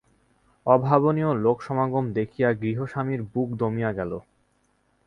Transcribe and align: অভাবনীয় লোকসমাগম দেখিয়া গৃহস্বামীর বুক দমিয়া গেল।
অভাবনীয় 0.67 1.31
লোকসমাগম 1.35 2.05
দেখিয়া 2.13 2.49
গৃহস্বামীর 2.53 3.21
বুক 3.33 3.49
দমিয়া 3.55 3.91
গেল। 3.93 4.11